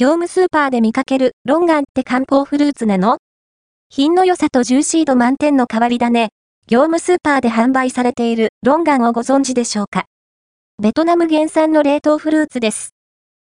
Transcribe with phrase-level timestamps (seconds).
[0.00, 3.18] 業務スーパーで見かけるロンガンって漢方フルーツなの？
[3.90, 6.30] 品の良さとジューシー度満点の変わり種、
[6.66, 10.06] 業務スーパーで販売されているロンガンをご存知でしょうか？
[10.82, 12.94] ベトナム原産の冷凍フルーツです。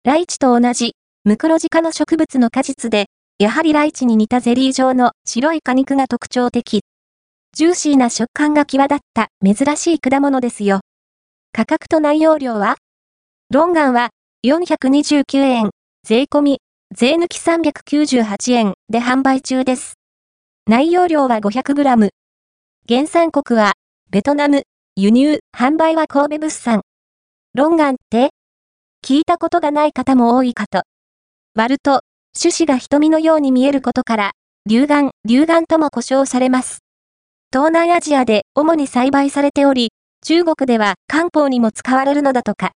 [0.03, 3.07] ライチと同じ、ムクロジ科の植物の果実で、
[3.39, 6.81] やはりライチに似たゼリー状の白い果肉が特徴的。
[7.55, 10.81] ジューシーな食感が際立った珍しい果物ですよ。
[11.53, 12.79] 価格と内容量は？
[13.51, 14.11] ロンガンは
[14.45, 15.71] 429円、
[16.05, 16.61] 税込み、
[16.93, 19.95] 税抜き398円で販売中です。
[20.69, 22.11] 内容量は 500g。
[22.89, 23.75] 原産国は、
[24.11, 24.65] ベトナム、
[24.97, 26.83] 輸入、販売は神戸物産。
[27.55, 28.31] ロンガンって
[29.07, 30.83] 聞いたことがない方も多いかと。
[31.55, 32.01] 割ると、
[32.37, 34.33] 種子が瞳のように見えることから、
[34.69, 36.81] 流眼、流眼とも呼称されます。
[37.53, 39.93] 東南アジアで主に栽培されており、
[40.27, 42.73] 中国では漢方にも使われるのだとか。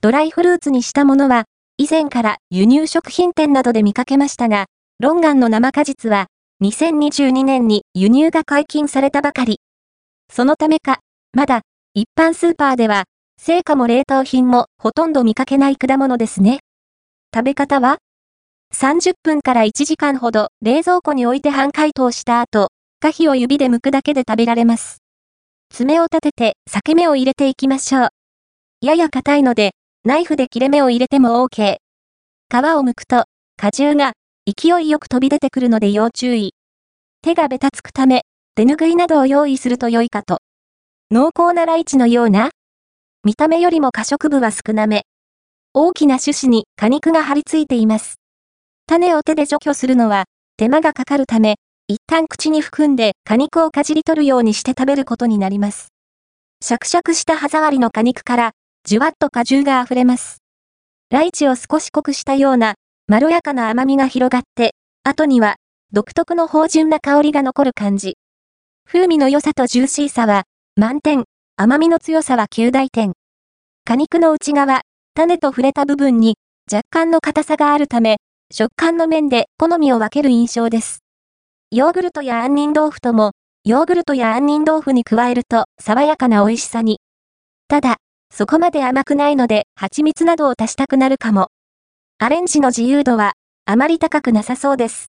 [0.00, 1.46] ドライフルーツにしたものは、
[1.76, 4.66] 以前から輸入食品店などで見かけましたが、
[5.00, 6.28] ロンガンの生果実は、
[6.62, 9.58] 2022年に輸入が解禁されたばかり。
[10.32, 11.00] そのためか、
[11.32, 11.62] まだ、
[11.92, 13.06] 一般スーパーでは、
[13.38, 16.60] 成果も冷凍品もほとんど見かけない果物ですね。
[17.34, 17.98] 食べ方は
[18.72, 22.68] ?30 分から1時間ほど冷蔵庫に置いて半解凍した後、
[23.00, 25.02] 可否を指で剥くだけで食べられます。
[25.70, 28.08] 爪を立てて裂け目を入れていきましょう。
[28.80, 29.72] やや硬いので、
[30.06, 31.76] ナイフで切れ目を入れても OK。
[31.76, 33.24] 皮を剥くと、
[33.56, 34.12] 果汁が
[34.44, 36.52] 勢いよく飛び出てくるので要注意。
[37.22, 38.24] 手がべたつくため、
[38.54, 40.40] 手ぬぐいなどを用意すると良いかと。
[41.10, 42.50] 濃厚なライチのような
[43.24, 45.04] 見た目よりも可食部は少なめ。
[45.72, 48.16] 大きな種子に果肉が張り付いています。
[48.86, 50.24] 種を手で除去するのは
[50.58, 51.54] 手間がかかるため、
[51.88, 55.88] 一旦口に含んで果肉をかじり取るようにして食べることになります。
[56.62, 58.52] シャクシャクした歯触りの果肉から、
[58.86, 60.42] じゅわっと果汁が溢れます。
[61.10, 62.74] ライチを少し濃くしたような、
[63.08, 65.56] まろやかな甘みが広がって、後には、
[65.90, 68.18] 独特の芳醇な香りが残る感じ。
[68.86, 70.42] 風味の良さとジューシーさは、
[70.76, 71.24] 満点、
[71.56, 73.14] 甘みの強さは9大点。
[73.86, 74.82] 果肉の内側、
[75.14, 76.36] 種と触れた部分に、
[76.70, 78.18] 若干の硬さがあるため、
[78.52, 80.98] 食感の面で好みを分ける印象です。
[81.70, 83.32] ヨーグルトや杏仁豆腐とも、
[83.64, 87.00] ヨーグルトや杏仁豆腐に加えると爽やかな美味しさに。
[87.66, 87.96] ただ、
[88.36, 91.52] そこまで甘くないので蜂蜜などを足したくなるかも。
[92.18, 93.34] アレンジの自由度は
[93.64, 95.06] あまり高くなさそうです。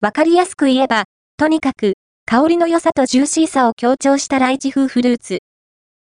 [0.00, 1.04] わかりやすく言えば、
[1.36, 5.40] とにかく香りの良さとジューシーさを強調したライチ風フルーツ。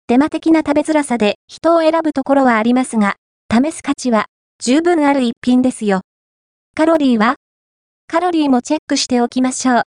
[0.05, 3.15] 手間的な食べづらさで人を選ぶところはありますが、
[3.51, 4.27] 試す価値は
[4.59, 6.01] 十分ある一品ですよ。
[6.75, 7.33] カロリーは？
[8.07, 9.81] カロリーもチェックしておきましょう。